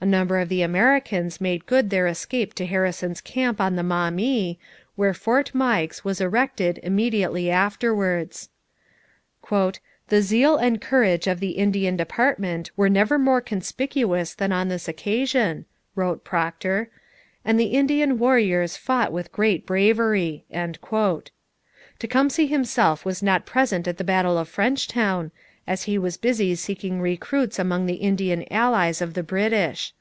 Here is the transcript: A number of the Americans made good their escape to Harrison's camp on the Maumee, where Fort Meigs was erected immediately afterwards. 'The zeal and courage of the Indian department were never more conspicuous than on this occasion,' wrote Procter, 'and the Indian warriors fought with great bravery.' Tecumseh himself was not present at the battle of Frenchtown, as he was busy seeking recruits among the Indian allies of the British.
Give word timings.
A 0.00 0.06
number 0.06 0.38
of 0.38 0.50
the 0.50 0.60
Americans 0.60 1.40
made 1.40 1.64
good 1.64 1.88
their 1.88 2.06
escape 2.06 2.52
to 2.56 2.66
Harrison's 2.66 3.22
camp 3.22 3.58
on 3.58 3.74
the 3.74 3.82
Maumee, 3.82 4.58
where 4.96 5.14
Fort 5.14 5.54
Meigs 5.54 6.04
was 6.04 6.20
erected 6.20 6.78
immediately 6.82 7.50
afterwards. 7.50 8.50
'The 9.50 10.20
zeal 10.20 10.58
and 10.58 10.82
courage 10.82 11.26
of 11.26 11.40
the 11.40 11.52
Indian 11.52 11.96
department 11.96 12.70
were 12.76 12.90
never 12.90 13.18
more 13.18 13.40
conspicuous 13.40 14.34
than 14.34 14.52
on 14.52 14.68
this 14.68 14.88
occasion,' 14.88 15.64
wrote 15.94 16.22
Procter, 16.22 16.90
'and 17.42 17.58
the 17.58 17.72
Indian 17.72 18.18
warriors 18.18 18.76
fought 18.76 19.10
with 19.10 19.32
great 19.32 19.64
bravery.' 19.64 20.44
Tecumseh 21.98 22.44
himself 22.44 23.06
was 23.06 23.22
not 23.22 23.46
present 23.46 23.88
at 23.88 23.96
the 23.96 24.04
battle 24.04 24.36
of 24.36 24.50
Frenchtown, 24.50 25.30
as 25.66 25.84
he 25.84 25.96
was 25.96 26.18
busy 26.18 26.54
seeking 26.54 27.00
recruits 27.00 27.58
among 27.58 27.86
the 27.86 27.94
Indian 27.94 28.44
allies 28.52 29.00
of 29.00 29.14
the 29.14 29.22
British. 29.22 29.94